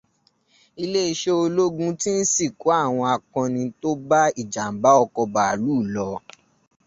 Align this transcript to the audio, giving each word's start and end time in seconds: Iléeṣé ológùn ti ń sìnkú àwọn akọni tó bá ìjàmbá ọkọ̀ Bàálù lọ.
Iléeṣé 0.83 1.31
ológùn 1.43 1.91
ti 2.01 2.09
ń 2.19 2.27
sìnkú 2.33 2.67
àwọn 2.83 3.07
akọni 3.15 3.61
tó 3.81 3.89
bá 4.09 4.21
ìjàmbá 4.41 4.89
ọkọ̀ 5.03 5.23
Bàálù 5.33 5.73
lọ. 5.93 6.09